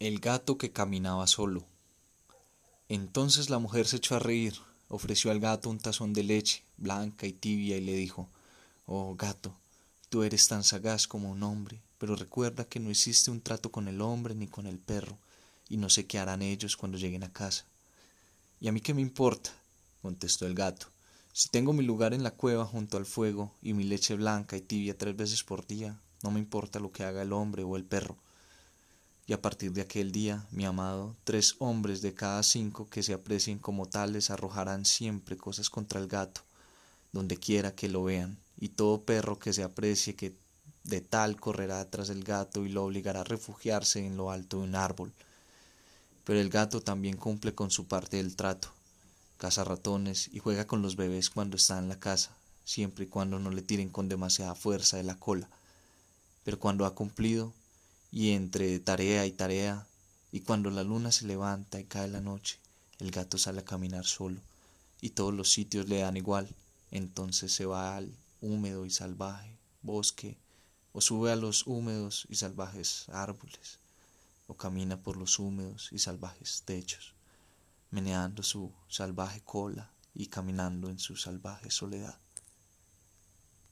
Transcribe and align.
El 0.00 0.20
gato 0.20 0.58
que 0.58 0.70
caminaba 0.70 1.26
solo. 1.26 1.64
Entonces 2.88 3.50
la 3.50 3.58
mujer 3.58 3.88
se 3.88 3.96
echó 3.96 4.14
a 4.14 4.20
reír, 4.20 4.54
ofreció 4.86 5.32
al 5.32 5.40
gato 5.40 5.68
un 5.68 5.80
tazón 5.80 6.12
de 6.12 6.22
leche, 6.22 6.62
blanca 6.76 7.26
y 7.26 7.32
tibia, 7.32 7.76
y 7.76 7.80
le 7.80 7.96
dijo 7.96 8.28
Oh 8.86 9.16
gato, 9.16 9.52
tú 10.08 10.22
eres 10.22 10.46
tan 10.46 10.62
sagaz 10.62 11.08
como 11.08 11.32
un 11.32 11.42
hombre, 11.42 11.80
pero 11.98 12.14
recuerda 12.14 12.64
que 12.64 12.78
no 12.78 12.90
existe 12.90 13.32
un 13.32 13.40
trato 13.40 13.72
con 13.72 13.88
el 13.88 14.00
hombre 14.00 14.36
ni 14.36 14.46
con 14.46 14.68
el 14.68 14.78
perro, 14.78 15.18
y 15.68 15.78
no 15.78 15.90
sé 15.90 16.06
qué 16.06 16.20
harán 16.20 16.42
ellos 16.42 16.76
cuando 16.76 16.96
lleguen 16.96 17.24
a 17.24 17.32
casa. 17.32 17.64
¿Y 18.60 18.68
a 18.68 18.72
mí 18.72 18.80
qué 18.80 18.94
me 18.94 19.02
importa? 19.02 19.50
contestó 20.00 20.46
el 20.46 20.54
gato. 20.54 20.86
Si 21.32 21.48
tengo 21.48 21.72
mi 21.72 21.82
lugar 21.82 22.14
en 22.14 22.22
la 22.22 22.30
cueva 22.30 22.64
junto 22.64 22.98
al 22.98 23.04
fuego 23.04 23.52
y 23.62 23.72
mi 23.72 23.82
leche 23.82 24.14
blanca 24.14 24.56
y 24.56 24.60
tibia 24.60 24.96
tres 24.96 25.16
veces 25.16 25.42
por 25.42 25.66
día, 25.66 25.98
no 26.22 26.30
me 26.30 26.38
importa 26.38 26.78
lo 26.78 26.92
que 26.92 27.02
haga 27.02 27.22
el 27.22 27.32
hombre 27.32 27.64
o 27.64 27.74
el 27.74 27.84
perro 27.84 28.16
y 29.28 29.34
a 29.34 29.42
partir 29.42 29.72
de 29.72 29.82
aquel 29.82 30.10
día, 30.10 30.46
mi 30.50 30.64
amado, 30.64 31.14
tres 31.22 31.56
hombres 31.58 32.00
de 32.00 32.14
cada 32.14 32.42
cinco 32.42 32.88
que 32.88 33.02
se 33.02 33.12
aprecien 33.12 33.58
como 33.58 33.84
tales 33.84 34.30
arrojarán 34.30 34.86
siempre 34.86 35.36
cosas 35.36 35.68
contra 35.68 36.00
el 36.00 36.08
gato, 36.08 36.40
donde 37.12 37.36
quiera 37.36 37.74
que 37.74 37.90
lo 37.90 38.02
vean, 38.02 38.38
y 38.58 38.70
todo 38.70 39.02
perro 39.02 39.38
que 39.38 39.52
se 39.52 39.62
aprecie 39.62 40.16
que 40.16 40.34
de 40.84 41.02
tal 41.02 41.38
correrá 41.38 41.84
tras 41.90 42.08
el 42.08 42.24
gato 42.24 42.64
y 42.64 42.70
lo 42.70 42.86
obligará 42.86 43.20
a 43.20 43.24
refugiarse 43.24 44.04
en 44.04 44.16
lo 44.16 44.30
alto 44.30 44.60
de 44.60 44.62
un 44.62 44.74
árbol. 44.74 45.12
Pero 46.24 46.40
el 46.40 46.48
gato 46.48 46.80
también 46.80 47.18
cumple 47.18 47.54
con 47.54 47.70
su 47.70 47.86
parte 47.86 48.16
del 48.16 48.34
trato, 48.34 48.68
caza 49.36 49.62
ratones 49.62 50.30
y 50.32 50.38
juega 50.38 50.66
con 50.66 50.80
los 50.80 50.96
bebés 50.96 51.28
cuando 51.28 51.58
está 51.58 51.78
en 51.78 51.90
la 51.90 52.00
casa, 52.00 52.30
siempre 52.64 53.04
y 53.04 53.08
cuando 53.08 53.38
no 53.38 53.50
le 53.50 53.60
tiren 53.60 53.90
con 53.90 54.08
demasiada 54.08 54.54
fuerza 54.54 54.96
de 54.96 55.02
la 55.02 55.16
cola. 55.16 55.50
Pero 56.44 56.58
cuando 56.58 56.86
ha 56.86 56.94
cumplido, 56.94 57.52
y 58.10 58.30
entre 58.30 58.78
tarea 58.80 59.26
y 59.26 59.32
tarea, 59.32 59.86
y 60.32 60.40
cuando 60.40 60.70
la 60.70 60.82
luna 60.82 61.12
se 61.12 61.26
levanta 61.26 61.80
y 61.80 61.84
cae 61.84 62.08
la 62.08 62.20
noche, 62.20 62.58
el 62.98 63.10
gato 63.10 63.38
sale 63.38 63.60
a 63.60 63.64
caminar 63.64 64.04
solo, 64.04 64.40
y 65.00 65.10
todos 65.10 65.34
los 65.34 65.50
sitios 65.50 65.88
le 65.88 65.98
dan 65.98 66.16
igual, 66.16 66.48
entonces 66.90 67.52
se 67.52 67.66
va 67.66 67.96
al 67.96 68.12
húmedo 68.40 68.86
y 68.86 68.90
salvaje 68.90 69.56
bosque, 69.82 70.36
o 70.92 71.00
sube 71.00 71.30
a 71.30 71.36
los 71.36 71.66
húmedos 71.66 72.26
y 72.28 72.36
salvajes 72.36 73.08
árboles, 73.10 73.78
o 74.46 74.54
camina 74.54 75.00
por 75.00 75.16
los 75.16 75.38
húmedos 75.38 75.90
y 75.92 75.98
salvajes 75.98 76.62
techos, 76.64 77.14
meneando 77.90 78.42
su 78.42 78.72
salvaje 78.88 79.40
cola 79.42 79.90
y 80.14 80.26
caminando 80.26 80.88
en 80.88 80.98
su 80.98 81.16
salvaje 81.16 81.70
soledad. 81.70 82.18